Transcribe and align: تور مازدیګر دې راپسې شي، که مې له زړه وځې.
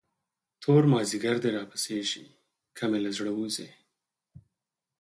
تور 0.61 0.83
مازدیګر 0.91 1.35
دې 1.43 1.49
راپسې 1.57 1.97
شي، 2.09 2.25
که 2.77 2.83
مې 2.89 2.99
له 3.05 3.11
زړه 3.17 3.31
وځې. 3.35 3.69